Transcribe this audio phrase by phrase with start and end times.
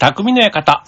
[0.00, 0.82] 匠の館。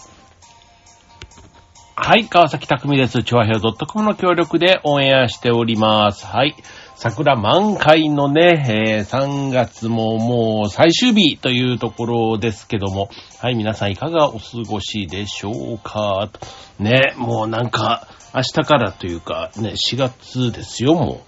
[1.95, 3.23] はい、川崎匠です。
[3.23, 6.25] チョアヘオ .com の協力でオンエアしております。
[6.25, 6.57] はい。
[6.97, 8.65] 桜満開のね、
[8.97, 16.31] えー3月ももう最終日というところですけども、はい、皆さんいかがお過ごしでしょうか？
[16.79, 21.21] ね、もうなんか、明日からというか、ね、4月ですよ、も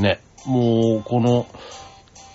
[0.00, 0.02] う。
[0.02, 1.46] ね、もうこの、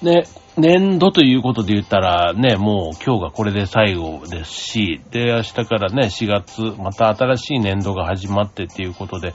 [0.02, 0.24] ね、
[0.58, 9.34] 年度ということで言ったらね、もう今日がこれで最後ですし、で、明日からね、4月、また新しい年度が始まってっていうことで、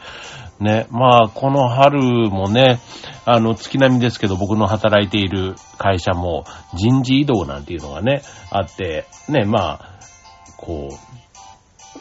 [0.61, 2.01] ね、まあ、この春
[2.31, 2.81] もね、
[3.25, 9.99] あの、月並みですけど、僕の働いている会社も人事異動なんていうのがね、あって、ね、まあ、
[10.59, 11.11] こう、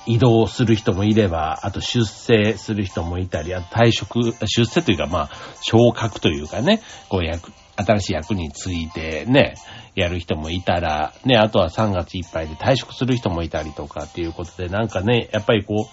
[0.06, 5.30] 移動する人もいれば、あと出世する人もいたり、あと退職、出世というかまあ、
[5.62, 7.52] 昇格というかね、こう役、
[7.84, 9.56] 新しい役についてね、
[9.96, 15.90] やる人もいたら、ね、あとは3月いっぱいで退職する人もいたりとかっていうことで、なんかね、やっぱりこ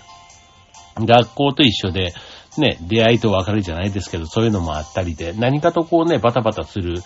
[0.99, 2.13] う、学校と一緒で、
[2.59, 7.03] ね、出会いと別れじゃないですけど、そういうのもあったりで、何かとこうね、バタバタする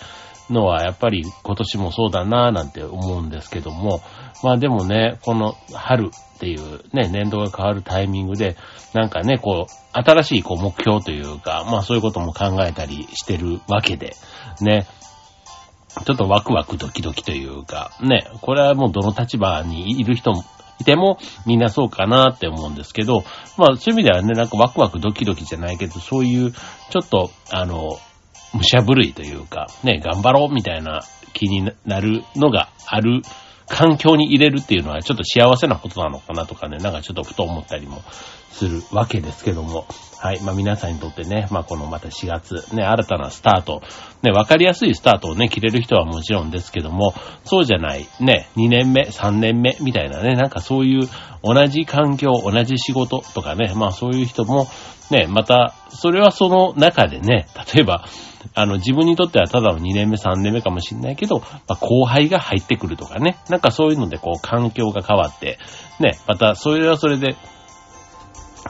[0.50, 4.02] のは、やっぱり今年もそうだなぁなんて思うんですけども、
[4.42, 8.56] まあでもね、この春っていうね、年度が変わるタイミングで、
[8.94, 14.14] なんかね、こう、新しいこう目標というか、まあそういうことも考えたりしてるわけで、
[14.60, 14.86] ね、
[16.04, 20.44] ちょっとワクワクドキドキというか、ね、これはもうどの立場にいる人も、
[20.78, 23.22] いてもみんなそうかなって思うんですけど、
[23.58, 27.98] まあそういう意味ではね、なんかワクワクドキドキじゃないけど、そういう、ちょっと、あの、
[28.54, 33.22] 武者震いというか、ね、頑張ろうみたいな気になるのがある
[33.66, 38.02] 環境に入れるっていうのはちょっと幸せなことなのかなとかね、なんかちょっとふと思ったりも
[38.50, 39.86] するわけですけども、
[40.18, 40.40] はい。
[40.42, 43.82] まあ皆さんにとってね、まあこのまた4月、ね、新たなスタート、
[44.22, 51.08] ね、わかりやすいスタートをね、切れる人はもちろんですけども、そうじゃない、ね、2年目、3年目みたいなね、なんかそういう
[51.42, 54.68] 同じ環境、同じ仕事とかね、まあそういう人も、
[55.10, 58.04] ね、また、それはその中でね、例えば、
[58.54, 65.58] あの、自分にとってはただの2年目、3年目かもしれないけど、まあ、後輩が入ってくるとかね、なんかそういうのでこう環境が変わって、
[65.98, 67.36] ね、またそれはそれで、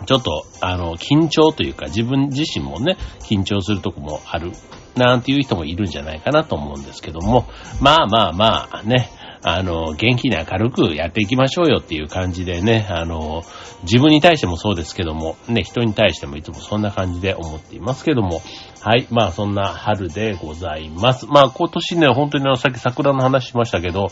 [0.06, 4.52] ちょっと、あの、緊張というか、自分自身もね、緊張するとこもある、
[4.96, 7.46] なんていう人もいるんじゃないかなと思うんですけども、
[7.80, 9.10] まあまあまあ、ね、
[9.42, 13.42] あの、元気に明るくやっていきましょうよっていう感じでね、あの、
[13.84, 18.42] 自分に対してもそうですけども、ね、人に対してもいつもそんな感じで思っていますけども、
[18.82, 21.26] はい、まあそんな春でございます。
[21.26, 24.08] まあ今年ね、本当にあの、さっき桜の話しましたけど、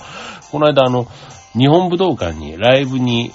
[0.51, 1.07] この間あの、
[1.53, 3.33] 日本武道館にライブに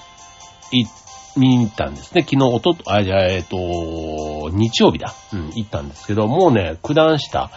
[0.71, 1.02] 行って、
[1.37, 2.21] 見に行ったんですね。
[2.21, 5.13] 昨日、おと、あ、じゃあ、えっ、と、日曜日だ。
[5.33, 7.49] うん、行ったんですけど、もうね、九段下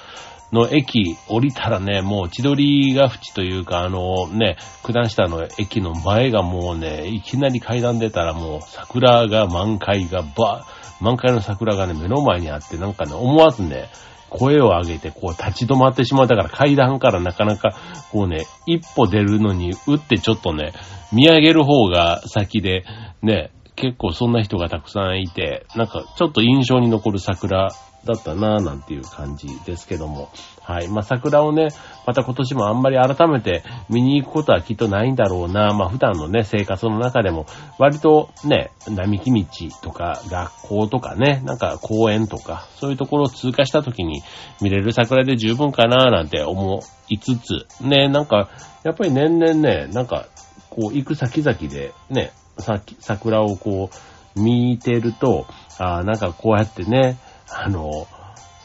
[0.52, 10.66] の駅降りたらね、もう千鳥ヶ淵というか、あのね、九段下の駅の前がもうね、いきなり階段出たらもう桜が満開がば、
[11.00, 13.88] 満開の桜がね、目の前にあって、なんかね、思わずね、
[14.28, 16.26] 声を上げて、こう、立ち止まってしまう。
[16.26, 17.74] だから階段からなかなか、
[18.10, 20.72] こうね、一歩出るのに、打ってちょっとね、
[21.12, 22.84] 見上げる方が先で、
[23.22, 27.68] ね、結構そんな人がたくさんいて、なんかちょっと印象に残る桜
[28.06, 30.30] だったなぁなんていう感じですけども。
[30.62, 30.88] はい。
[30.88, 31.68] まあ、桜をね、
[32.06, 35.74] また今年もあんまり改めて見に行くことはきっとないんだろうな。
[35.74, 37.46] まあ、普段のね、生活の中でも、
[37.78, 39.46] 割とね、並木道
[39.82, 44.22] とか学校とかね、なんか公園とか、そういうところを通過した時に
[44.62, 48.48] 見れる桜で十分かなぁなんて思いつつ、ね、なんか、
[48.84, 50.26] やっぱり年々ね、なんか、
[50.70, 53.90] こう、行く先々でね、さ桜をこ
[54.36, 55.46] う、見てると、
[55.78, 57.18] あなんかこうやってね、
[57.48, 58.06] あの、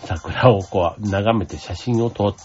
[0.05, 2.35] 桜をこう、眺めて写真を撮っ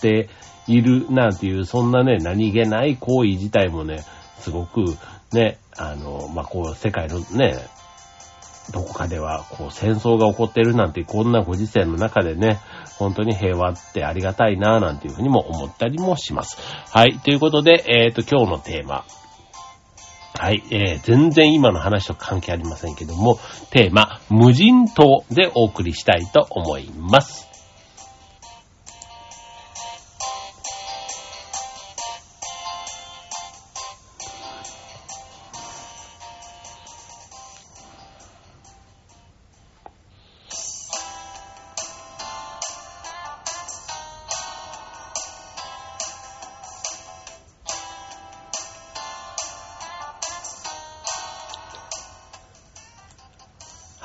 [0.00, 0.28] て
[0.66, 4.04] いるなんていう、そんなね、何気ない行為自体もね、
[4.38, 4.84] すごく
[5.32, 7.56] ね、あの、まあ、こう、世界のね、
[8.72, 12.58] どこかでは、こう、戦争が起こってるなんて、こんなご時世の中でね、
[12.98, 16.58] 本当に平和ってありがたいな、なんていうふうにも思ったりもします。
[16.90, 17.18] はい。
[17.20, 19.04] ということで、えっ、と、今日のテーマ。
[20.38, 20.62] はい。
[20.70, 23.38] えー、全然今の話と関係ありませんけども、
[23.70, 27.55] テーマ、無人島でお送りしたいと思います。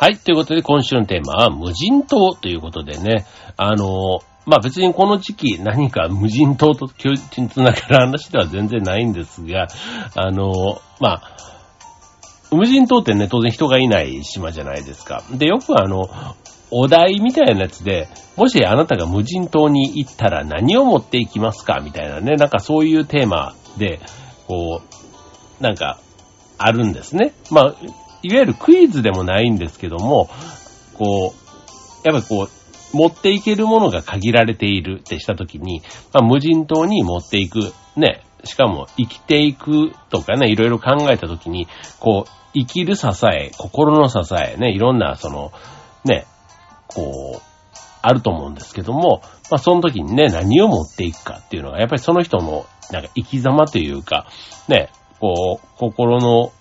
[0.02, 0.18] はい。
[0.18, 9.68] ということで、今週のテーマは、無人島ということでね、あの、まあ別にこの時期何か無人島と強靭つながる話では全然ないんですが、
[10.16, 11.38] あの、まあ、
[12.52, 15.22] 無人島ってね、当然人がいない島じゃないですか。
[15.30, 16.10] で、よくあの、
[16.72, 18.08] お題みたいなやつで、
[18.38, 21.80] もしあなたが無人島に行ったら何を持っていきますか？
[21.80, 24.00] みたいなね、なんかそういうテーマで、
[24.48, 24.82] こ
[25.60, 26.00] う、なんか、
[26.58, 27.34] あるんですね。
[27.52, 27.76] まあ、
[28.24, 30.30] いわゆるクイズでもないんですけども、
[30.94, 32.50] こう、やっぱこう、
[32.94, 35.82] 持っていけるものが限られているってしたときに、
[36.14, 41.68] まあ、無人島に持っていく、ね、しかも生きていくとかね、いろいろ考えたときに、
[42.00, 45.52] こう、生きる支え、心の支え、ね、いろんな、その、
[46.04, 46.26] ね、
[46.88, 47.42] こう、
[48.02, 54.28] あると思うんですけども、まあ、その時にね、何を持っていくかっていうのが、やっぱりその人の、なんか生き様というか、
[54.68, 54.90] ね、
[55.20, 56.52] こう、心の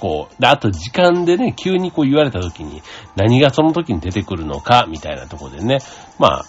[0.00, 2.82] こう、で、あと時間でね、急にこう言われた時に、
[3.16, 5.78] 何がその時に出てくるのか、みたいなところでね、
[6.18, 6.44] まあ、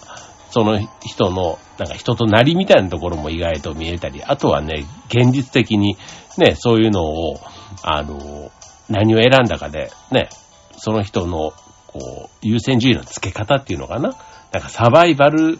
[0.50, 5.96] その人の、なんか人となりみたいなところも意外と見えたり、あとはね、現実的に、
[6.38, 7.40] ね、そういうのを、
[7.82, 8.50] あの、
[8.88, 10.28] 何を選んだかで、ね、
[10.76, 11.52] その人の、
[11.86, 14.14] こう、優先順位の付け方っていうのかな？
[14.50, 15.58] なんかサバイバル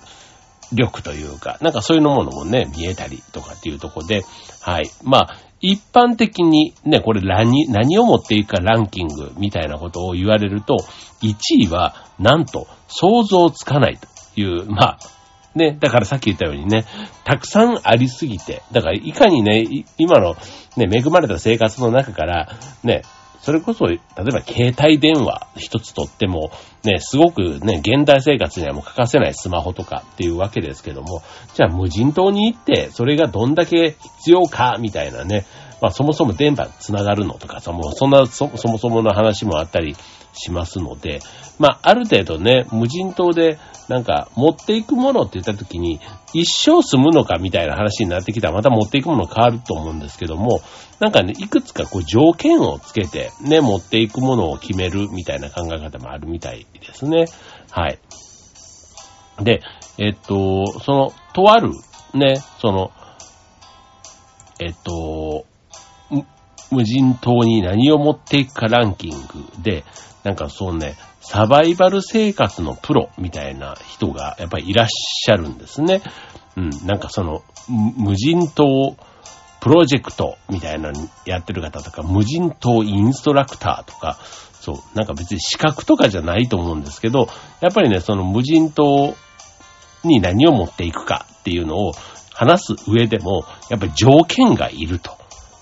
[0.72, 4.22] 力というか、なんかそういうのものもね、見えたりとかっていうとこで、
[4.60, 4.90] はい。
[5.02, 10.76] まあ、一般的にね、これ何、何を持っていくかランキングみたいなことを言われると、
[11.22, 14.08] 1位は、なんと、想像つかないと
[14.40, 14.98] いう、まあ、
[15.54, 16.84] ね、だからさっき言ったようにね、
[17.24, 20.34] たくさんありすぎて、だからいかにね、今の
[20.76, 22.48] ね、恵まれた生活の中から、
[22.82, 23.02] ね、
[23.42, 26.52] それこそ、例えば携帯電話一つとっても、
[26.84, 31.22] ね、すごくね、現代生活にはもう欠かせないスマホとかっていうわけですけども、
[31.54, 35.44] じゃあ無人島に行って、それがどんだけ必要か、みたいなね、
[35.82, 39.96] まあそもそも電波繋がるのとかさ、もうそんなそそもそもの話もあったり
[40.32, 41.18] しますので、
[41.58, 43.58] まあある程度ね、無人島で
[43.88, 45.98] なんか持っていくものって言った時に、
[46.32, 50.60] 一生住むのかみたいな話になってきたらまた持っていくもの変わると思うんですけども、
[51.00, 57.24] なんかね、いくつかこう条件をつけてね、持っていくものを決めるみたいな考え方もあるみたいですね。
[57.72, 57.98] はい。
[59.42, 59.62] で、
[59.98, 61.72] えっと、その、とある、
[62.14, 62.92] ね、その、
[64.60, 65.44] えっと、
[66.72, 69.84] 無人島に何を持っていくかランキングで、
[70.24, 76.02] なんかそうね、サバイバル生活のプロみたいな人がやっぱりいらっしゃるんですね。
[76.56, 78.96] うん、なんかその、無人島
[79.60, 84.18] プロジェクトみたいなのやってる方とか、無人島インストラクターとか、
[84.60, 87.28] そう、なんか別に資格とかじゃないと思うんですけど、
[87.60, 89.14] やっぱりね、その無人島
[90.04, 91.92] に何を持っていくかっていうのを
[92.32, 95.16] 話す上でも、やっぱり条件がいると。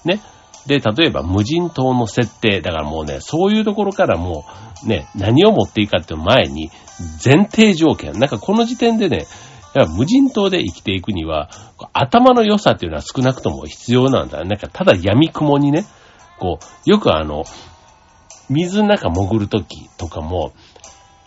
[0.05, 0.23] ね。
[0.67, 4.45] で、例えば無人島の設定、だからもうね、そういうところからも
[4.85, 6.71] う、ね、何を持っていいかっていう前に、
[7.25, 8.13] 前提条件。
[8.13, 9.27] なんかこの時点でね、
[9.75, 11.49] や無人島で生きていくには、
[11.93, 14.45] 頭の良さっていうのは少なくとも必要なんだ。
[14.45, 15.85] なんかただ闇雲にね、
[16.39, 17.45] こう、よくあの、
[18.49, 20.53] 水の中潜るときとかも、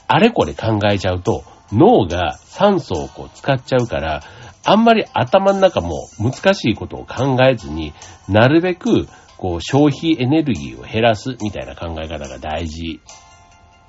[0.08, 4.22] あれこれ考えちゃうと、脳が酸素をこう使っちゃうから、
[4.66, 7.94] あんまり頭の中も難しいことを考えずに、
[8.28, 9.08] なるべく
[9.44, 13.02] こう、消費エネルギーを減らすみたいな考え方が大事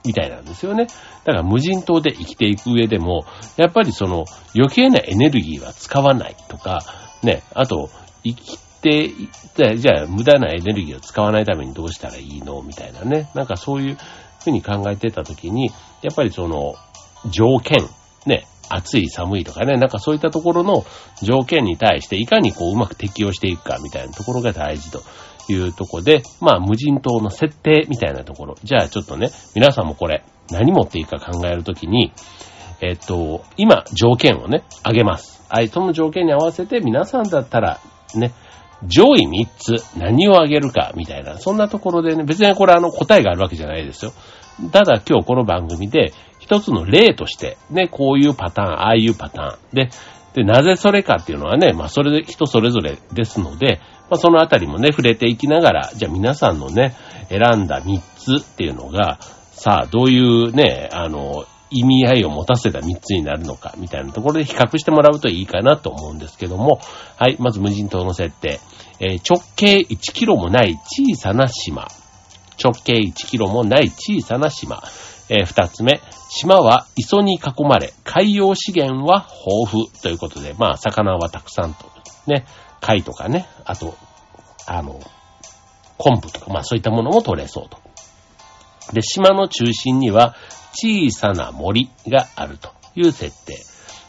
[0.04, 0.88] みたいなんですよね。
[1.22, 3.24] だから無人島で生きていく上でも、
[3.56, 4.24] やっぱりその
[4.56, 6.80] 余計なエネルギーは使わないとか、
[7.22, 7.88] ね、あと、
[8.24, 9.12] 生きて、
[9.76, 12.60] じゃあ無駄なエネルギーを使わないためにどうしたらいいの？
[12.62, 13.30] みたいなね。
[13.36, 13.96] なんかそういう
[14.42, 15.70] ふうに考えてたときに、
[16.02, 16.74] やっぱりその
[17.30, 17.78] 条件、
[18.26, 20.84] ね、暑い寒いとかね、なんかそういったところの
[21.22, 25.02] 条件に対していかにこううまく適応していくかみたいなところが大事と
[25.48, 28.56] いうとこで、まあ無人島の設定みたいなところ。
[28.62, 32.12] じゃあちょっとね、皆さんもこれ何持っていいか考えるときに、
[32.80, 35.44] えっと、今条件をね、あげます。
[35.48, 37.80] はい、その条件に合わせて皆さんだったら
[38.14, 38.32] ね、
[38.86, 44.12] 上位3つ何をあげるかみたいな、そんなところでね、別にこれあの答えがあるわけじゃないですよ。
[44.72, 49.58] ただ今日この番組で一つの例として、ね、こういうパターン、ああいうパターン。
[49.74, 49.90] で、
[50.34, 53.80] で、なぜそれかっていうのはね、まあそれで人それぞれですので、
[54.10, 56.94] まあそのあたりもね、触れていきながら、じゃあ皆さんのね、
[57.30, 58.00] 選んだ3
[58.40, 59.18] つっていうのが、
[59.52, 66.80] さあ、どういうね、あの、意味合いを持たせた3つになるのか、みたいなところで比較してもらうといいかなと思うんですけども、
[67.16, 68.60] はい、まず無人島の設定。
[69.00, 71.88] えー、直径1キロもない小さな島。
[72.62, 74.82] 直径1キロもない小さな島。
[75.28, 79.26] えー、二つ目、島は磯に囲まれ、海洋資源は
[79.64, 81.90] 豊富ということで、まあ、魚はたくさんと、
[82.26, 82.44] ね、
[82.80, 83.96] 貝とかね、あと、
[84.66, 85.00] あの、
[85.96, 87.78] 昆布とか、まあそういったものも取れそうと。
[88.92, 90.34] で、島の中心には
[90.72, 93.58] 小さな森があるという設定。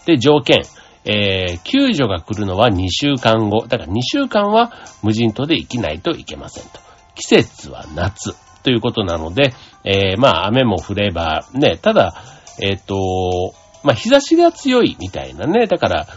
[0.06, 0.64] で、条件。
[1.08, 3.68] えー、救助が来るのは2週間後。
[3.68, 4.74] だから2週間は
[5.04, 6.80] 無人島で生きないといけませんと。
[7.16, 9.54] 季節は夏ということなので、
[9.84, 12.24] えー、まあ雨も降れば、ね、ただ、
[12.62, 13.54] えっ、ー、と、
[13.84, 15.68] まあ日差しが強いみたいなね。
[15.68, 16.08] だから、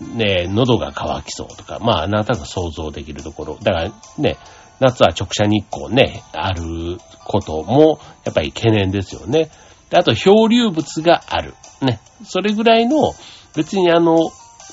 [0.00, 3.58] ね、喉が渇きそうとか、まああなたが想像できるところ。
[3.62, 4.36] だからね、
[4.80, 9.50] 夏は直射日光ね、あることも、やっぱり懸念ですよね。
[9.90, 11.54] であと、漂流物がある。
[11.80, 12.00] ね。
[12.24, 13.12] それぐらいの、
[13.54, 14.16] 別にあの、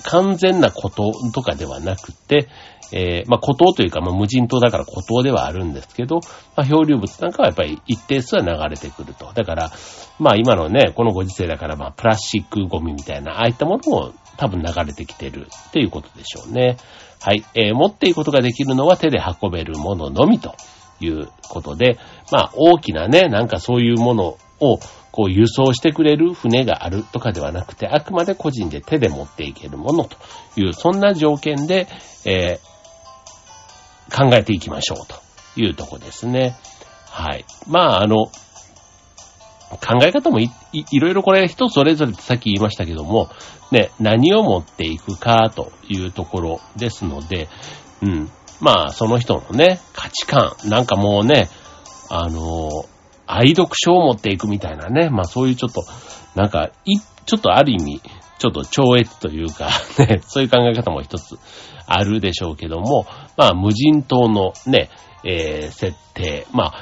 [0.04, 2.48] 完全なこととかではなくて、
[2.96, 6.18] えー、まあ、孤島というか、まあ、無人島だから孤島ではあるんですけど、
[6.56, 9.32] まあ、漂流物なんかはやっぱり一定数は流れてくると。
[9.34, 9.72] だから、
[10.20, 16.78] まあ、今のね、このご時世だから、まあ、プラスチックゴミみたいな、ああいったものも多分流れてきてるっていうことでしょうね。
[17.20, 17.44] はい。
[17.56, 20.56] えー、持っていくことができるのは手で運べるもののみと
[21.00, 21.98] いうことで、
[22.32, 24.78] まあ、大きなね、なんかそういうものを、
[25.12, 30.18] こう輸送してくれる船があるとかではなくて、あくまで個人で手で持っていけるものと
[30.60, 31.88] いう、そんな条件で、
[32.26, 32.73] えー、
[34.12, 35.16] 考えていきましょうと
[35.60, 36.58] いうとこですね。
[37.10, 37.46] はい。
[37.68, 43.30] まあ、あの、考え方もいいいろいろこれ人それぞれってさっき言いましたけども、
[43.72, 47.50] ね、何を持っていくかというところですので、
[48.02, 48.30] うん。
[48.62, 51.50] まあ、その人のね、価値観、なんかもうね、
[52.10, 52.70] あの、
[53.26, 55.10] 愛読書を持っていくみたいなね。
[55.10, 55.84] まあそういうちょっと、
[56.36, 58.02] なんか、い、ちょっとある意味、
[58.40, 61.38] ちょっと超越というか ね、そういう考え方も一つ
[61.86, 63.06] あるでしょうけども、
[63.38, 64.90] まあ無人島のね、
[65.24, 66.74] えー、設定、まあ、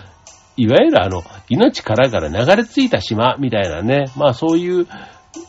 [0.58, 4.88] いわゆるあの、命からから流れ着いた島みたいなね、まあそういう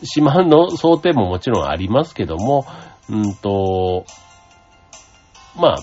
[0.03, 2.65] 島の想定ももちろんありますけども、
[3.09, 4.05] うんと、
[5.55, 5.77] まあ、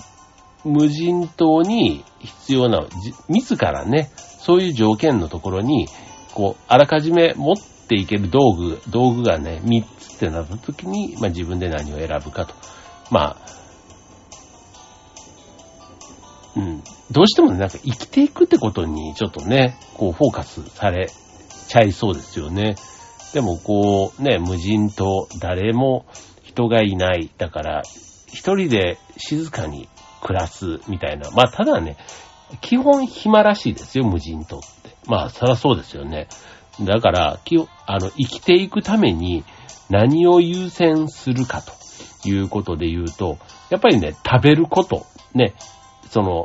[0.63, 2.81] 無人島に必要な、
[3.29, 5.87] 自自らね、そういう条件のところに、
[6.33, 7.55] こう、あらかじめ持っ
[7.91, 12.55] ていける道具、道具がね、3つってなった時に、まあ自分で何を選ぶかと。
[13.09, 13.37] まあ、
[16.55, 21.09] うん、どうしてもね、なんか生きていくってことにちょっとね、こうフォーカスされ
[21.67, 22.75] ちゃいそうですよね。
[23.33, 26.05] でもこうね、無人島、誰も
[26.43, 27.29] 人がいない。
[27.37, 27.81] だから、
[28.27, 29.89] 一人で静かに
[30.21, 31.29] 暮らすみたいな。
[31.31, 31.97] まあただね、
[32.61, 34.95] 基本暇らしいですよ、無人島って。
[35.07, 36.27] まあ、そらそうですよね。
[36.81, 39.43] だから、きあの、生きていくために
[39.89, 41.73] 何を優先するかと
[42.27, 43.37] いうことで言うと、
[43.69, 45.53] やっぱりね、食べること、ね、
[46.09, 46.43] その、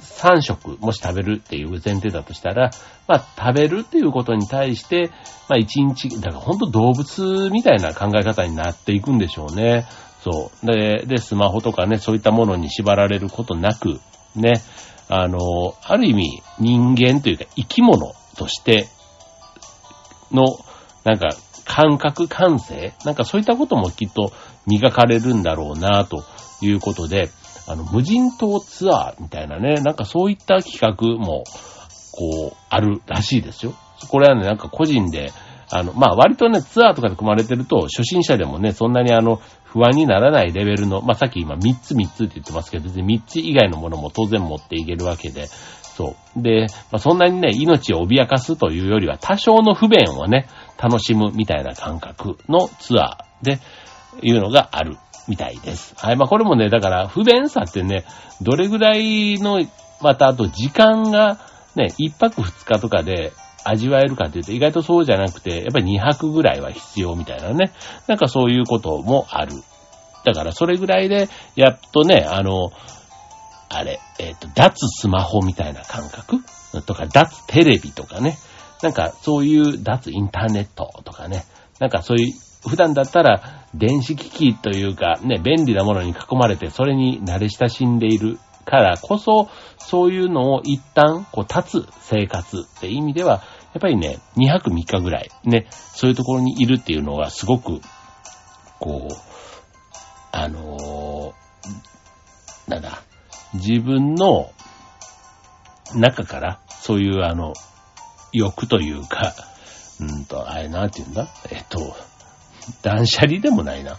[0.00, 2.70] 3食、もし食べるっていう前提だとしたら、
[3.08, 5.10] まあ、食べるっていうことに対して、
[5.48, 9.86] まあ、1日、だから本当動物みたいな考え方になっていくんでしょうね。
[10.22, 10.66] そう。
[10.66, 14.00] で、で、スマホとかね、そういったものに縛られることなく、
[14.36, 14.62] ね、
[15.08, 18.86] あの、ある意味人間というか生き物として
[20.32, 20.44] の、
[21.04, 21.28] なんか
[21.64, 22.92] 感覚、感性？
[23.04, 24.32] なんかそういったこともきっと
[24.66, 26.24] 磨かれるんだろうな、と
[26.60, 27.30] いうことで、
[27.68, 31.44] あの、無人島ツアーみたいなね、なんかそういった企画も、
[32.12, 33.74] こう、あるらしいですよ。
[34.08, 35.32] これはね、なんか個人で、
[35.72, 45.46] あの、まあ、割とね、ツアーとかで組まれてると、初心者でもね、そんなにあの、不安にならないレベルの、まあ、さっき今3つ3つって言ってますけど、別に3つ以外のものも当然持っていけるわけで、
[46.00, 46.42] そう。
[46.42, 50.48] で、まあ、そんなにね、命を脅かすというよりは、多少の不便をね、
[50.82, 53.58] 楽しむみたいな感覚のツアーで、
[54.22, 54.96] いうのがある
[55.28, 55.94] みたいです。
[55.96, 56.16] はい。
[56.16, 58.04] まあ、これもね、だから不便さってね、
[58.40, 59.60] どれぐらいの、
[60.00, 61.38] またあと時間が
[61.76, 67.72] ね、1泊2日とかで味わえるかっていうと意外とそうじゃなくて、やっぱり2泊ぐらいは必要みたいなね。
[68.06, 69.52] なんかそういうこともある。
[70.24, 72.70] だからそれぐらいで、やっとね、あの、
[73.70, 76.40] あれ、えっ、ー、と、脱スマホみたいな感覚？
[76.82, 78.36] とか、脱テレビとかね。
[78.82, 81.44] なんかそういう脱インターネットとかね。
[81.78, 82.32] なんかそういう、
[82.68, 89.48] 普段だったら電子機器というかね、便利なものに囲まれてそれに慣れ親しんでいるからこそ、
[89.78, 97.80] そういうのを一旦、こう、立つ生活って意味では、やっぱりね、2泊3日ぐらい、ね、そういうところにいるっていうのはすごく、
[98.78, 99.14] こう、
[100.32, 103.02] あのー、なんだ、
[103.54, 104.52] 自分の
[105.94, 107.52] 中からそういうあの、
[108.32, 109.34] 欲というか、
[110.00, 111.28] うんと、あれなんて言うんだ？
[111.50, 111.94] えっと、
[112.82, 113.98] 断捨離でもないな。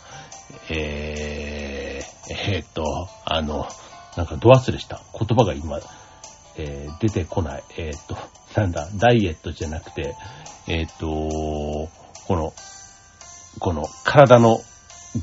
[0.69, 3.67] えー、えー、っと、あの、
[4.17, 5.01] なんかド忘れした。
[5.13, 5.79] 言葉が今、
[6.57, 7.63] えー、出てこない。
[7.77, 8.17] えー、っと、
[8.59, 10.15] なんだ、ダイエットじゃなくて、
[10.67, 11.07] えー、っと、
[12.27, 12.53] この、
[13.59, 14.59] この体の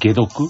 [0.00, 0.49] 解毒？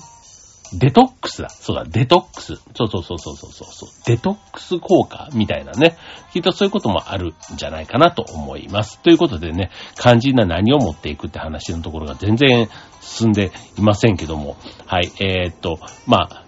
[0.72, 1.48] デトックスだ。
[1.48, 2.56] そうだ、デトックス。
[2.74, 3.88] そうそうそうそうそうそう。
[4.06, 5.96] デトックス効果みたいなね。
[6.32, 9.00] きっとそういうこともあるんじゃないかなと思います。
[9.00, 12.68] ということでね、肝心な何を持っていくって話のところが全然
[13.00, 14.56] 進んでいませんけども。
[14.86, 16.44] はい、えー、っと、まあ、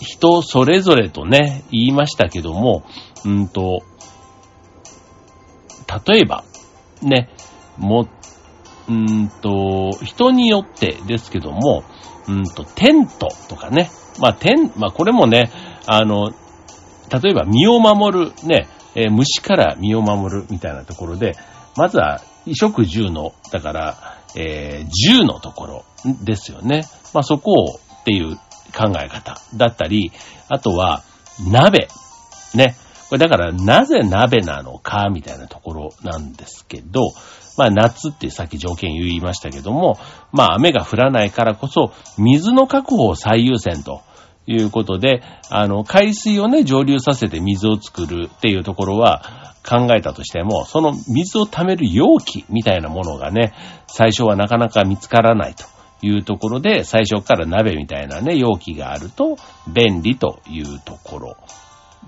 [0.00, 2.84] 人それぞれとね、言いましたけども、
[3.24, 3.82] うんと、
[6.06, 6.44] 例えば、
[7.02, 7.28] ね、
[7.76, 8.08] も、
[8.88, 11.84] うんと、人によってですけども、
[12.28, 13.90] うんと、テントとかね。
[14.18, 15.50] まあ、テン、まあ、これもね、
[15.86, 16.30] あの、
[17.10, 21.32] 例えば身を守る、ね、えー、虫から身を守るみたいなところで、
[21.76, 25.84] まずは、衣食住の、だから、えー、銃のところ
[26.22, 26.84] ですよね。
[27.12, 28.36] まあ、そこをっていう
[28.76, 30.12] 考え方だったり、
[30.48, 31.02] あとは、
[31.50, 31.88] 鍋。
[32.54, 32.76] ね。
[33.08, 37.12] これだからなぜ鍋なのかみたいなところなんですけど、
[37.56, 39.98] まあ夏ってさっき条件言いましたけども、
[40.32, 44.02] まあ雨が降らないからこそ水の確保を最優先と
[44.46, 53.52] いうことで、あの海水をね蒸留させて水を作るっていうところは考えたとしても、その水を溜める容器みたいなものがね、
[53.86, 55.64] 最初はなかなか見つからないと。
[56.06, 59.38] いうところで、最初から鍋みたいなね、容器があると
[59.72, 61.36] 便利というところ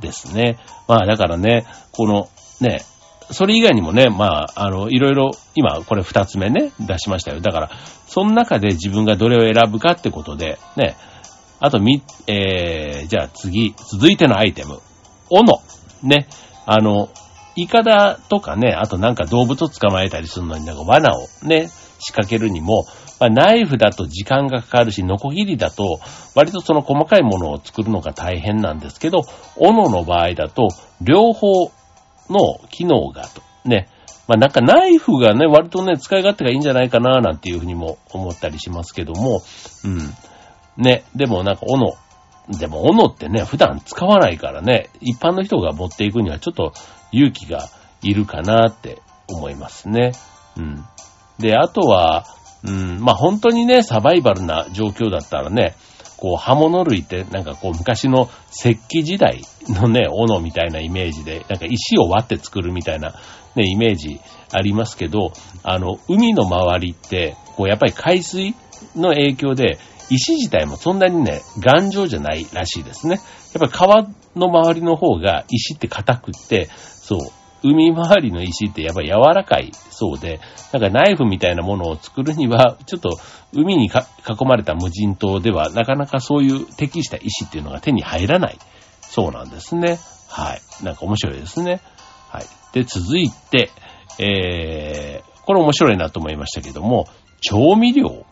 [0.00, 0.58] ですね。
[0.86, 2.28] まあだからね、この
[2.60, 2.82] ね、
[3.30, 7.40] それ以外にもね、まあ、あの、いろいろ、今、これ二つ目ね、出しましたよ。
[7.40, 7.70] だから、
[8.06, 10.96] その中で自分がどれを選ぶかってことで、ね、
[11.58, 14.80] あと、み、えー、じゃあ次、続いてのアイテム。
[15.30, 15.60] 斧。
[16.02, 16.28] ね、
[16.66, 17.08] あの、
[17.56, 21.68] イカダとかね、あとなんか動物を捕まえたりするのになんか罠をね、
[21.98, 22.84] 仕掛けるにも、
[23.18, 26.00] まあ、ナイフだと時間がかかるし、ノコギリだと、
[26.34, 29.22] 割とその細かいものを作るのが大変なんですけど、
[29.56, 30.68] 斧の場合だと、
[31.00, 31.70] 両方
[32.30, 33.88] の機能がと、ね。
[34.28, 39.40] まあ、なんかナイフがね、割とね、使い勝手がいいんじゃないかな、なんていうふうにも思ったりしますけども、
[39.84, 40.14] うん。
[40.82, 41.96] ね、でもなんか斧、
[42.58, 46.72] でも斧ってね、普段使わないからね、一般の人が持っていくにはちょっと
[47.12, 47.68] 勇気が
[48.02, 50.12] いるかなって思いますね。
[50.56, 50.84] うん。
[51.38, 52.24] で、あとは、
[52.64, 55.74] うん、まあ本当にね、サバイバルな状況だったらね、
[56.16, 63.14] こう、刃物類ってなんかこう昔の石器時代のね、斧みたいなイメージで、なんか石を割って作るみたいな
[63.54, 64.20] ね、イメージ
[64.52, 68.54] ありますけど、あの、海の周りって、こうやっぱり海水
[68.94, 73.16] の影響で、石自体もそんなにね、頑丈じゃないらしいですね。
[73.16, 73.22] やっ
[73.60, 77.20] ぱり川の周りの方が石って硬くって、そう、
[77.66, 80.40] 海周りの石ってやっぱり柔らかいそうで、
[80.72, 83.18] なんかナイフみたいなものを作るには、ちょっと
[83.52, 83.90] 海に囲
[84.44, 88.58] まれた無人島では、なかなかそういう適した石っていうのが手に入らない
[89.00, 89.98] そうなんですね。
[90.28, 90.84] はい。
[90.84, 91.80] なんか面白いですね。
[92.28, 92.44] はい。
[92.72, 93.70] で、続いて、
[94.18, 97.08] えー、これ面白いなと思いましたけども、
[97.40, 98.26] 調味料。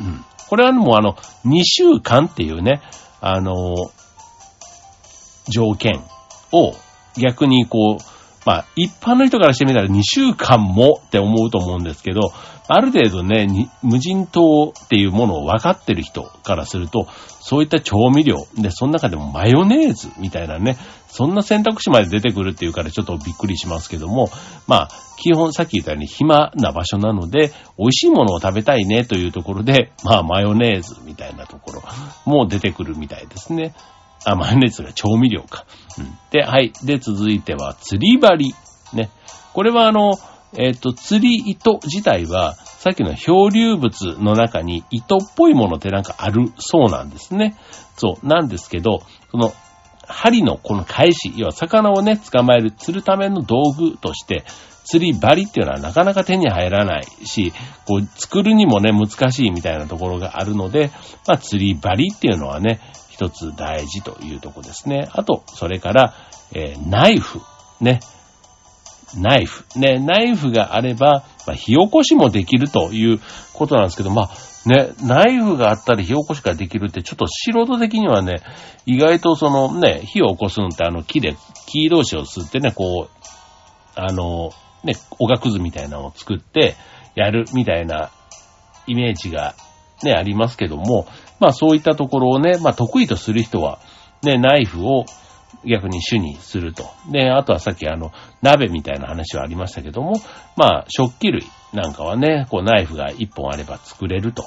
[0.00, 0.24] うん。
[0.48, 2.80] これはもうあの、2週間っていうね、
[3.20, 3.74] あの
[5.48, 6.04] 条件
[6.52, 6.72] を
[7.16, 8.17] 逆にこう、
[8.48, 12.32] まあ、一般の人からしてみたら2週間もって思うと思うんですけど、
[12.66, 13.46] ある程度ね、
[13.82, 17.08] 無人島っていうものを分かってる人からすると、
[17.40, 24.30] そういった調味料、で、その中でもマヨネーズみたいなね、そんな選択肢まで出てくるっていうからちょっとびっくりしますけども、
[24.66, 31.82] まあ、基本さっき言ったように暇な場所なので、美味しいものを食べたいねというところで、まあ、マヨネーズみたいなところ
[32.24, 33.74] も出てくるみたいですね。
[34.24, 35.64] あ、マヨネーズが調味料か。
[35.98, 36.18] うん。
[36.30, 36.72] で、はい。
[36.84, 38.54] で、続いては、釣り針。
[38.92, 39.10] ね。
[39.52, 40.18] これはあの、
[40.56, 47.56] えっ、ー、と、釣り糸自体は、さっきの漂流物の中に糸っぽいものってなんかあるそうなんですね。
[47.96, 48.26] そう。
[48.26, 49.52] なんですけど、その、
[50.06, 54.44] 針のこの返し、要は魚をね、捕まえる、釣るための道具として、
[54.84, 57.52] 釣り針っていうのはなかなか手に入らないし、
[57.84, 60.90] こう、作るにもね、難しいみたいなところがあるので、
[61.26, 62.80] まあ、釣り針っていうのはね、
[63.18, 65.08] 一つ大事というとこですね。
[65.12, 66.14] あと、それから、
[66.54, 67.40] えー、ナイフ。
[67.80, 67.98] ね。
[69.16, 69.64] ナイフ。
[69.76, 73.20] ね、ナイフがあれば、まあ、火起こしもできるという
[73.54, 78.36] ことなんですけど、まあ、ね、ナイフがあったり火起こしができるって、ちょっと素人的にはね、
[78.86, 83.28] 意外とそのね、火を起こすのってあの木で、木同士を吸ってね、こう、
[83.96, 84.50] あの、
[84.84, 86.76] ね、おがくずみたいなのを作って
[87.16, 88.12] やるみたいな
[88.86, 89.56] イメージが
[90.04, 91.08] ね、ありますけども、
[91.40, 93.78] まあそういったところをね、まあ得意とする人は、
[94.22, 95.04] ね、ナイフを
[95.64, 96.84] 逆に主にすると。
[97.10, 100.14] で、あとはさっきあの、鍋みたいな話はありましたけども、
[100.56, 104.44] まあ食器類なんかはね、こうナイフが一本あれば作れると。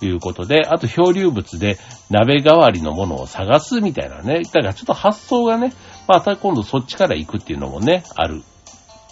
[0.00, 1.76] いうことで、あと漂流物で
[2.10, 4.42] 鍋代わりのものを探すみたいなね。
[4.44, 5.72] だからちょっと発想がね、
[6.06, 8.42] また今度そっちから行くっていうのもね、ある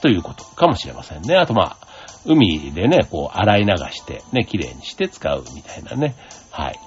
[0.01, 1.37] ということかもしれませんね。
[1.37, 1.77] あとまあ、
[2.25, 6.15] 海でね、こう洗い流して、ね、綺麗にして使うみたいなね。
[6.51, 6.79] はい。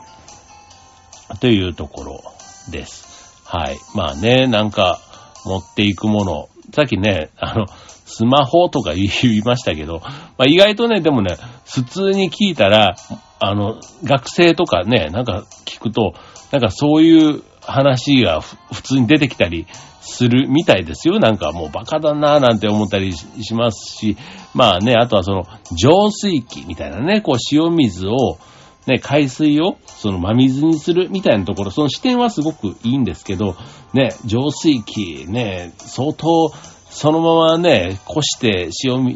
[1.39, 2.23] というところ
[2.71, 3.43] です。
[3.45, 3.77] はい。
[3.95, 4.99] まあね、なんか、
[5.45, 6.49] 持っていくもの。
[6.73, 7.65] さっきね、あの、
[8.05, 12.95] スマホとか言いましたけど、まあ、意外とね、でもね、普通に聞いたら、
[13.39, 16.13] あの、学生とかね、なんか聞くと、
[16.51, 19.67] なんかそういう話が普通に出てきたり
[20.01, 21.19] するみたいですよ。
[21.19, 24.17] なんかもうバカだなぁなんて思ったりしますし、
[24.53, 25.45] まあね、あとはその
[25.77, 28.37] 浄水器みたいなね、こう塩水を、
[28.89, 33.55] ね、海水をその真水にするみたいなところ、その視点はすごくいいんですけど、
[33.93, 36.51] ね、浄水器ね、相当
[36.89, 39.15] そのままね、こして塩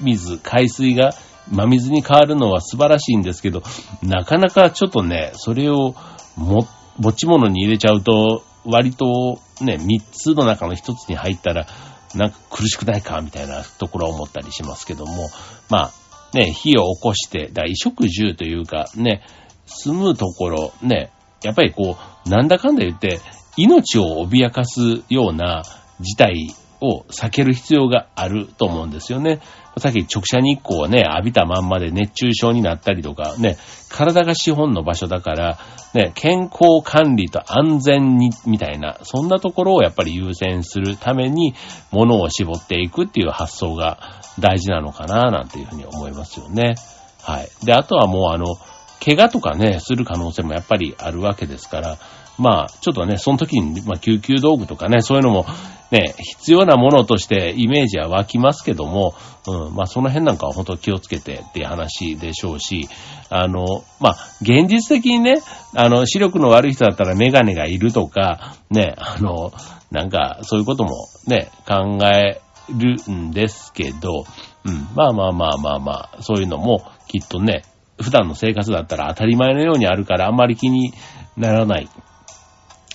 [0.00, 1.14] 水、海水が
[1.50, 3.62] 真水に変わるのは素晴らしいんですけど、
[4.02, 5.94] なかなかちょっとね、それを
[6.36, 6.66] も、
[6.98, 11.66] 持ち物に入れちゃうと、割とね、三つの中の一つに入ったら、
[12.14, 15.28] なんか苦しくないかみたいなところを思ったりしますけども、
[15.68, 15.92] まあ、
[16.34, 19.22] ね、火を起こして、だ衣食住というか、ね、
[19.66, 21.10] 住むところ、ね、
[21.42, 23.20] やっぱりこう、なんだかんだ言って、
[23.56, 25.62] 命を脅かすような
[26.00, 29.40] 事態を避ける必要があると思うんですよね。
[29.78, 33.56] さっき直射日光をね、浴びたまんまで熱中症になったりとか、ね、
[33.90, 35.58] 体が資本の場所だから、
[35.94, 41.54] ね、健康管理と安全に、みたいな、そんなところをやっぱり優先するために、
[41.90, 43.98] 物を絞っていくっていう発想が
[44.38, 46.74] 大事なのかな、なんていうふうに思いますよね。
[47.22, 47.48] はい。
[47.64, 48.56] で、あとはもうあの、
[49.04, 51.98] 怪我とかね、する可能性もやっぱりあるわけですから、
[52.38, 55.46] まあ、ちょっとね、その時に、まあ、救急道具とかね、そういうのも、
[55.90, 59.14] ね、必要なものとしてイメージは湧きますけども、
[59.46, 62.88] うん、まあ、その辺なんかは本当気をつけてっていう話でしょうし、
[63.30, 65.36] あの、まあ、現実的にね、
[65.74, 69.52] あの、視力の悪い人だったらメガネがいるとか、ね、あの、
[69.90, 74.24] なんか、そういうこともね、考えるんですけど、
[74.64, 77.62] うん、まあまあまあまあまあ、そういうのもきっとね、
[78.00, 80.92] 普段の生活だったら当たり前のようにあるからあんまり気に
[81.36, 81.88] ならない。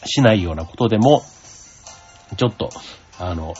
[0.05, 1.23] しないようなことでも、
[2.38, 2.69] ちょっと、
[3.17, 3.53] あの、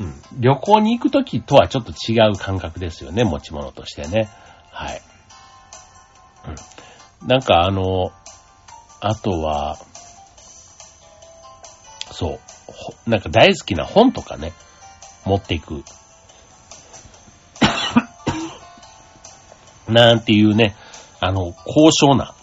[0.00, 4.28] うん、旅行に行くときとはちょっと違う感覚ですよね、持ち物としてね。
[4.70, 5.02] はい。
[7.20, 7.28] うん。
[7.28, 8.12] なんかあの、
[9.00, 9.76] あとは、
[12.12, 12.38] そ
[13.06, 14.52] う、なんか大好きな本とかね、
[15.24, 15.84] 持っていく。
[19.88, 20.76] なんていうね、
[21.20, 22.34] あの、高尚な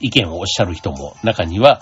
[0.00, 1.80] 意見をおっしゃる人も中には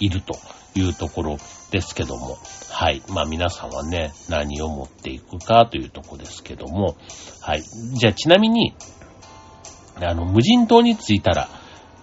[0.00, 0.38] いると
[0.74, 1.38] いうところ
[1.70, 2.38] ですけども、
[2.70, 3.02] はい。
[3.08, 6.96] まあ皆さんはね、何を持っていくかというとこですけども、
[7.40, 7.62] はい。
[7.62, 8.74] じゃあちなみに、
[9.96, 11.48] あの、無人島に着いたら、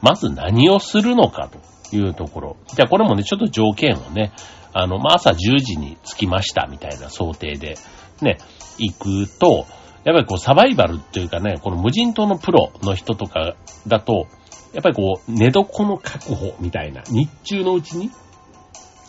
[0.02, 2.58] まず何をするのかというところ。
[2.68, 4.34] じゃあこれもね、ちょっと条件をね、
[4.74, 7.78] あの、まあ、朝10時に着きましたみたいな想定で、
[8.22, 8.38] ね、
[8.78, 9.66] 行くと、
[10.04, 13.56] やっぱりこうサバイバルっていうかね、この無人島のプロの人とか
[13.88, 14.28] だと、
[14.76, 18.12] やっぱりこう、寝床の確保みたいな、日中のうちに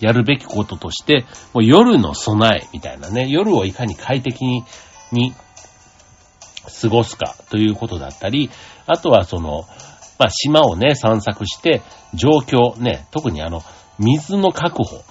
[0.00, 4.64] やるべきこととして、もう夜の備えみたいなね、夜をいかに快適に、
[5.10, 5.34] に
[6.80, 8.48] 過ごすかということだったり、
[8.86, 9.64] あとはその、
[10.20, 11.82] まあ、島をね、散策して、
[12.14, 13.62] 状況ね、特にあの、
[13.98, 15.02] 水の確保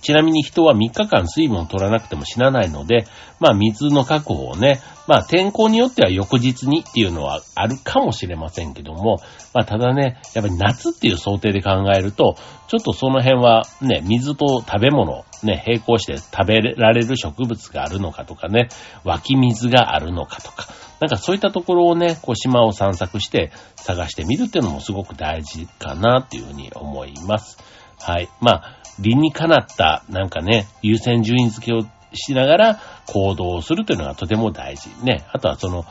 [0.00, 3.06] ちなみに人は3日間水分を取らなくても死なないので、
[3.38, 9.18] まあ水の確保をね、まあ天候によっては翌日にっていうのはあるかもしれませんけども、
[9.54, 12.36] まあただね、やっぱり夏っていう想定で考えると、
[12.68, 18.68] ちょっとその辺はね、水と食べ物、ね、並行して食べられる植物があるのかとかね、
[19.04, 20.68] 湧き水があるのかとか、
[21.00, 27.58] なんかそういったところをね、こう島を散策して探してみるっていうのもすごく大事かなっていうふうに思います。
[27.98, 28.28] はい。
[28.40, 31.80] まあ、理にかなった、なんかね、優先順位付けを
[32.12, 34.90] しながら行動をするというのがとても大事。
[35.02, 35.26] ね。
[35.32, 35.84] あとはその、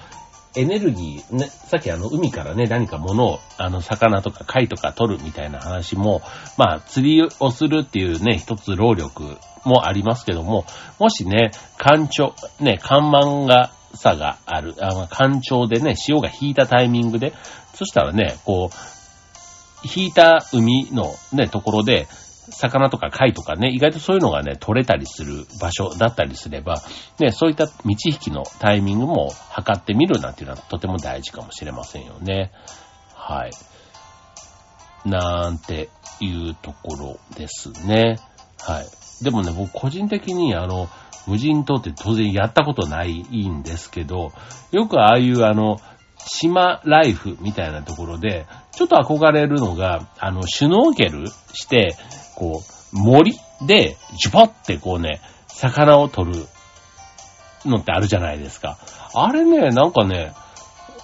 [0.55, 6.21] エネルギー、ね、さっきあの、海からね、何か物を、あの、魚とか貝とか取るみたいな話も、
[6.57, 10.65] まあ、釣りをするっていうね、一つ労力もありますけども、
[10.99, 17.33] もしね、干潮、ね、干満が、さがある、あ干潮でね、潮が引いたタイミングで、
[17.73, 18.75] そしたらね、こう、
[19.83, 22.07] 引いた海のね、ところで、
[22.51, 26.81] 魚とか貝とかね、意外とそういうのがね、取れたりする場所だったりすれば、
[27.19, 32.51] ね、そういった道引きのタイミングも測ってみるなんていうのはとても大事かもしれませんよね。
[33.13, 33.51] はい。
[35.05, 38.17] なんていうところですね。
[38.59, 39.23] はい。
[39.23, 40.89] でもね、僕個人的にあの、
[41.27, 44.31] 無人島って当然やったことないんですけど、
[44.71, 45.77] よくああいうあの、
[46.25, 51.95] 島ライフみたいなところで、ちょっと憧れるのが、あの、シュノーケルして、
[52.39, 56.47] こう、森で、ジュパってこうね、魚を取る
[57.65, 58.77] のってあるじゃないですか。
[59.13, 60.33] あれね、なんかね、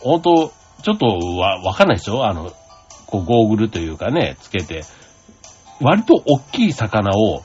[0.01, 1.05] ほんと、ちょっと
[1.37, 2.25] わ、わかんないですよ。
[2.25, 2.51] あの、
[3.05, 4.83] こう、ゴーグルというかね、つけて、
[5.81, 7.43] 割と大きい魚を、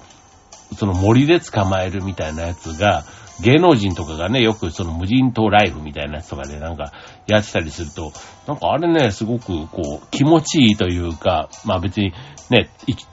[0.76, 3.04] その森で捕まえるみたいなやつが、
[3.42, 6.92] 芸能人とかがね、よくその無人島ライフみたいなやつとかでなんか
[7.26, 8.12] やってたりすると、
[8.46, 12.12] なんかあれね、すごくこう気持ちいいというか、まあ別に
[12.50, 12.68] ね、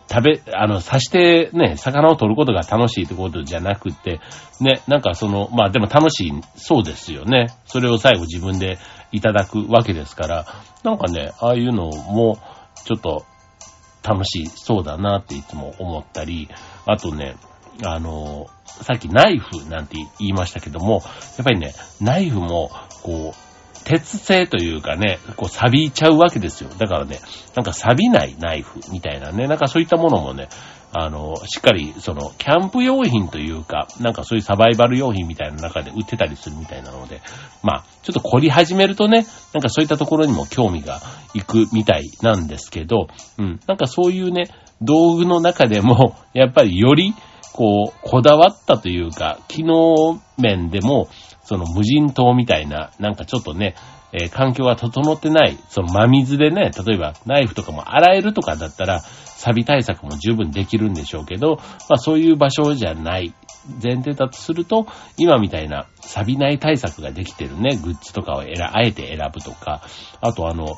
[0.10, 4.20] 食べ、あの、刺してね、魚を取ることが楽しいってことじゃなくて、
[4.60, 7.48] ね、なんかその、まあでも楽しい、そうですよね。
[7.66, 8.80] それを最後自分で
[9.12, 10.46] いただくわけですから、
[10.84, 12.40] なんかね、ああいうのも
[12.86, 13.26] ちょっと
[14.04, 16.50] 楽しそうだなっていつも思ったり、
[16.86, 17.36] あとね、
[17.84, 21.02] あの、さっきナイフなんて言いましたけども、
[21.38, 22.72] やっぱりね、ナイフも、
[23.04, 23.48] こう、
[23.84, 26.70] 鉄製というかね、こう錆びちゃうわけですよ。
[26.78, 27.20] だからね、
[27.56, 30.50] なんか錆びないナイフみたいなね、なんかそういったものもね、
[30.94, 37.22] あの、しっかり、その、キャンプ用品というか、なんかそういうサバイバル用品みたいな中で売ってたりするみたいなので、
[37.62, 41.02] まあ、ちょっと凝り始めるとね、なんかそういったところにも興味が
[41.34, 44.46] いくみたいなんですけど、うん、なんかそういうね、
[44.82, 47.13] 道具の中でも、やっぱりより、
[47.58, 51.10] こう、こだわったというか、機能面でも、
[51.43, 53.74] その無人島みたいな、なんかちょっとね、
[54.13, 61.56] えー、環境が整ってない、その真水でね、例えばナイフとかも洗えるとかだったら、錆対策も十分できるんでしょうけど、
[61.89, 63.34] まあそういう場所じゃない。
[63.84, 64.86] 前提だとすると、
[65.17, 69.82] 今みたいな錆びない対策ができてるね、グッズとかを選、あえて選ぶとか、
[70.22, 70.78] あとあの、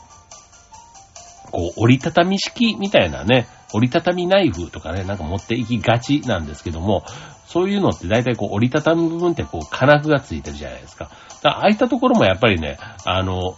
[1.50, 7.04] こう、折りたたみ式みたいなね、折りたたみナイフとかね、なんか持っていきがちなんですけども、
[7.46, 11.10] そういうのって大体こう折りたたむ部分ってこう金具がついてるじゃないですか。
[11.42, 13.58] だああいったところもやっぱりね、あの、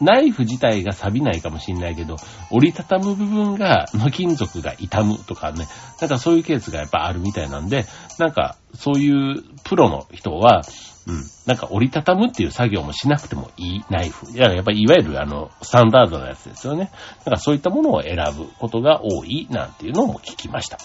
[0.00, 2.16] ナイフ自体が錆びないかもしんないけど、
[2.50, 5.66] 折りたたむ部分が、の金属が傷むとかね、
[6.00, 7.84] なんかそういうケースがやっぱあるみたいなんで、
[8.18, 10.62] なんかそういうプロの人は、
[11.06, 11.22] うん。
[11.46, 14.30] なんか折りたたむっていう作業もしなくてもいいナイフ。
[14.32, 16.90] いや、やっぱりいわゆるあの、スタンダードなやつですよね。
[17.24, 20.78] だかそういったものを選ぶことが多いなんていうのも聞きました。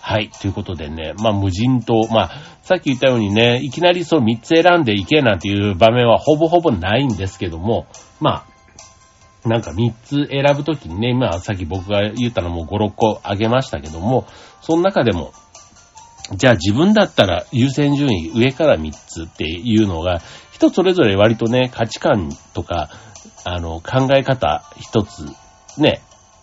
[0.00, 0.30] はい。
[0.30, 2.30] ということでね、まあ無人島、まあ、
[2.62, 7.86] さっき言ったようにね、いきなりそう3つ選んでいけなんていう場面はほぼほぼないんですけども、
[8.18, 8.59] まあ、
[9.44, 14.26] なんか3つ選ぶときにね、まあさっき僕が言ったのも5、6個あげましたけども、
[14.60, 15.32] その中でも
[16.32, 20.20] じゃあ自分だったら優先順位上から3つっていうのが、
[20.52, 22.90] 人それぞれ割とね、価値観とか、
[23.44, 25.24] あの、考え方一つ、
[25.78, 26.02] ね、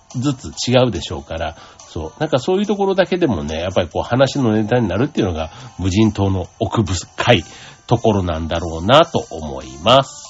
[0.10, 2.14] ずつ違うでしょうから、そう。
[2.20, 7.44] なんかそういうところだけでもね、やっぱりこう話のネタになるっていうのが無人島の奥深い
[7.86, 10.27] ところなんだろうなと思います。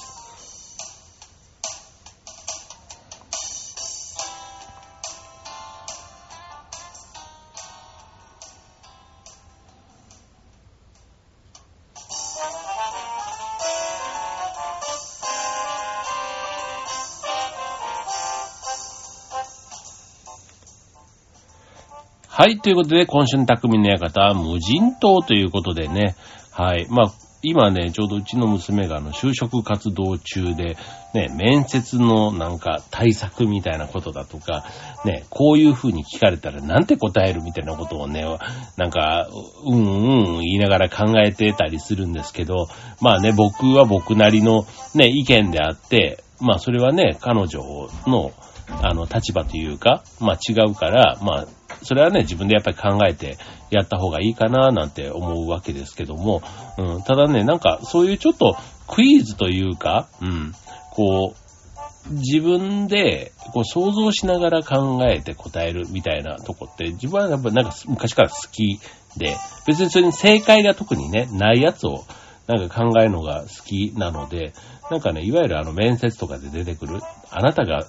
[22.39, 26.15] はい、ということで、今週の匠の館は無人島ということでね、
[26.51, 30.77] はい、まあ、今ね、ちょうどうちの娘があの、就職活動中で、
[31.15, 34.65] ね、面接のなんか対策みたいなことだとか、
[35.03, 38.23] ね、こういう風に聞かれたらなんて答えるみたいなことをね、
[38.77, 39.27] なんか、
[39.65, 42.67] うんうん言いながら考えてたりするんですけど、
[43.01, 48.31] まあね、僕は僕なりのね、意見であって、まあそれはね、彼女の、
[48.83, 51.47] あの、立場というか、まあ違うから、まあ
[51.83, 53.37] それはね、自分でやっぱり考えて
[53.69, 56.41] やった方がいいかななんて思うわけですけども、
[56.77, 60.53] うん、ただね、なんかそういうちょっとクイズというか、うん、
[60.91, 61.47] こう、
[62.13, 68.79] 自分でこう想像しながら考えて答えるみたいなとこって自分はやっぱなんか昔から好き
[69.17, 69.35] で、
[69.65, 72.05] 別にそれに正解が特にね、ないやつを
[72.47, 74.53] なんか考えるのが好きなので、
[74.89, 77.85] なんかね、いわゆるあの面接とかで出てくる、あなたが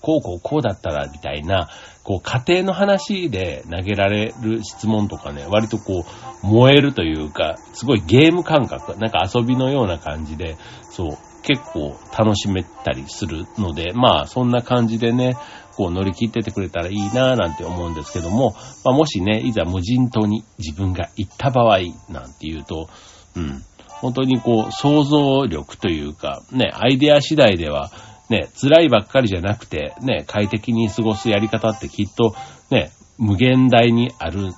[0.00, 1.68] こうこうこうだったらみたいな、
[2.04, 6.04] こう家庭の話で投げられる質問とかね、割とこ
[6.42, 10.56] う燃えるというか、すごいゲーム感覚、なんか遊びのような感じで、
[10.90, 11.10] そう、
[11.42, 15.36] 結構楽しめたりするので、まあそんな感じでね、
[15.76, 22.88] こう乗り切っててくれたらいいなぁなんて思うんですけども、まあもしね、いざ無人島に自分が行った場合なんて言うと、
[23.36, 23.62] うん、
[24.06, 27.90] 本当にこう想像力というか、ね、アイデア次第では、
[28.30, 32.36] ね、辛いばっかりじゃなくて、ね、快適に過ごすやり方ってきっと、
[32.70, 34.52] ね、無限大にある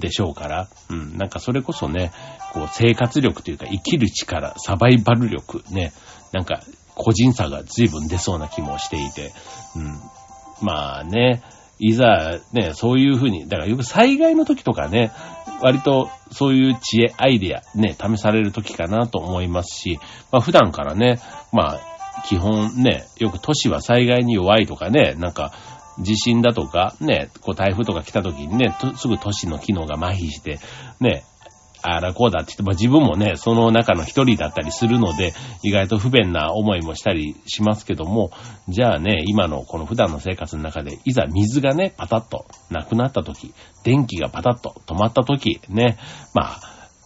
[0.00, 2.10] でしょうから、うん、なんかそれこそね、
[2.52, 5.92] こう生活力というか生きる力、サバイバル力、ね、
[6.32, 6.60] なんか
[6.96, 9.32] 個人差が随分出そうな気もしていて、
[9.76, 10.00] うん、
[10.60, 11.40] まあね、
[11.78, 15.12] いざね、そういうふうに、だからよく災害の時とかね、
[15.62, 19.98] 割とそういう知恵、アイディアね、試される時かなと思いますし、
[20.30, 21.20] まあ普段からね、
[21.52, 21.80] まあ
[22.26, 25.52] 基本ね、よく都市は災害に弱いとかね、なんか、
[25.98, 30.58] 地震だとか、ね、こう台風とか来た時にね、すぐ都市の機能が麻痺して、
[31.00, 31.24] ね、
[31.82, 38.30] あらこうだって言って、まあ、自分もね、その中の一人だったりするので、意外と不便な思いもしたりしますけども、
[38.68, 45.98] じゃあね、今のこの普段の生活の中で、いざ水がね、パタッとなくなった時、電気がパタッと止まった時、ね、
[46.34, 46.60] まあ、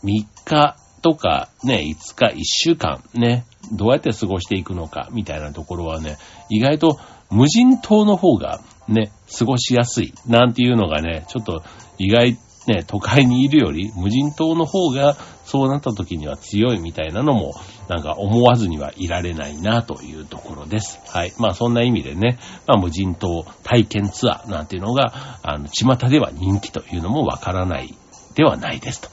[0.05, 6.19] 3日とかね、5日、1週間、ね、どうやって過ごしていくのか、みたいなところはね、
[6.51, 6.99] 意外と
[7.31, 11.63] 無人島の方がね、過ごしやすい、なんていうのがね、ちょっと
[11.99, 17.55] 意外ね、都会にいるより無人島の方がそうなった時には強いみたいなのも
[17.89, 20.99] なんか思わずにはいられないなというところです。
[21.07, 21.33] はい。
[21.39, 27.95] まあそんな意味でね、まあ無人島体験ツアーなんていうのが、あの、巷では人気というのもわからない
[28.35, 29.09] ではないですと。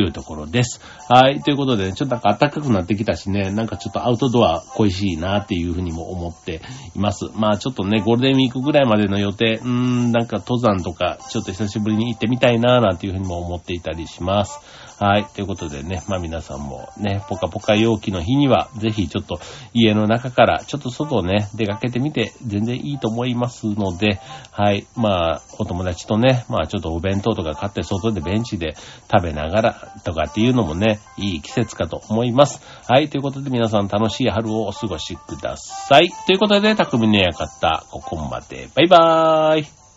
[0.00, 0.80] いうところです。
[1.08, 1.40] はい。
[1.42, 6.60] ということで、ね、ちょっとなんか暖かくなってきたしね、なんかちょっとアウトドア恋しいなっていうふうにも思って
[6.94, 7.26] います。
[7.34, 14.58] まあちょっとね、ゴールデンウィークぐらいまでの予定、うーん、なんか登山とか、ちょっと久しぶりに行ってみたいななんていうふうにも思っていたりします。
[14.98, 15.24] はい。
[15.26, 19.40] ということでね、まあ皆さんもね、ポカポカ陽気の日には、ぜひちょっと
[19.72, 24.86] 家の中からちょっと外をね、出かけてみて全然いいと思いますので、はい。
[24.96, 28.74] まあ、お友達とね、まあちょっとお弁当とか買って外でベンチで
[29.10, 32.60] 食べながらとかっていうのもね、いい季節かと思います。
[32.88, 33.08] はい。
[33.08, 36.10] ということで皆さん楽しい春をお過ごしください。
[36.26, 38.68] ということで、匠の館、ここまで。
[38.74, 39.87] バイバーイ。